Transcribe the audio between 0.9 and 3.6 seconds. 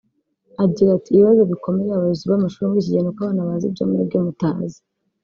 ati “Ibibazo bikomereye abayobozi b’amashuri muri iki gihe ni uko abana